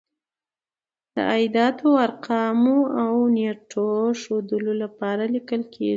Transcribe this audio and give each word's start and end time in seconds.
د 1.13 1.15
اعدادو، 1.33 1.89
ارقامو 2.05 2.79
او 3.03 3.13
نېټو 3.35 3.87
د 4.13 4.17
ښودلو 4.21 4.73
لپاره 4.83 5.23
لیکل 5.35 5.61
کیږي. 5.73 5.89